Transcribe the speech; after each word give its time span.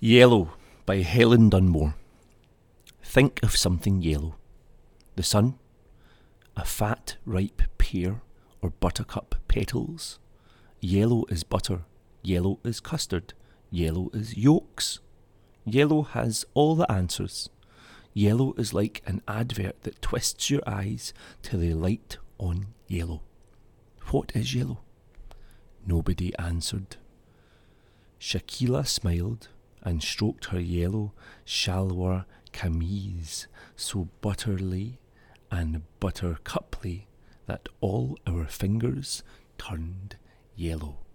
Yellow 0.00 0.50
by 0.84 0.98
Helen 0.98 1.48
Dunmore. 1.48 1.94
Think 3.02 3.42
of 3.42 3.56
something 3.56 4.02
yellow. 4.02 4.34
The 5.14 5.22
sun, 5.22 5.58
a 6.54 6.66
fat, 6.66 7.16
ripe 7.24 7.62
pear 7.78 8.20
or 8.60 8.68
buttercup 8.68 9.36
petals. 9.48 10.18
Yellow 10.80 11.24
is 11.30 11.44
butter, 11.44 11.84
yellow 12.22 12.58
is 12.62 12.78
custard, 12.78 13.32
yellow 13.70 14.10
is 14.12 14.36
yolks. 14.36 15.00
Yellow 15.64 16.02
has 16.02 16.44
all 16.52 16.74
the 16.76 16.90
answers. 16.92 17.48
Yellow 18.12 18.52
is 18.58 18.74
like 18.74 19.02
an 19.06 19.22
advert 19.26 19.82
that 19.84 20.02
twists 20.02 20.50
your 20.50 20.62
eyes 20.66 21.14
till 21.40 21.60
they 21.60 21.72
light 21.72 22.18
on 22.36 22.66
yellow. 22.86 23.22
What 24.10 24.32
is 24.36 24.54
yellow? 24.54 24.80
Nobody 25.86 26.36
answered. 26.38 26.96
Shakila 28.20 28.86
smiled 28.86 29.48
and 29.86 30.02
stroked 30.02 30.46
her 30.46 30.60
yellow 30.60 31.12
shalwar 31.46 32.24
kameez 32.52 33.46
so 33.76 34.08
butterly 34.20 34.98
and 35.50 35.82
buttercuply 36.00 37.06
that 37.46 37.68
all 37.80 38.18
our 38.26 38.46
fingers 38.46 39.22
turned 39.56 40.16
yellow. 40.56 41.05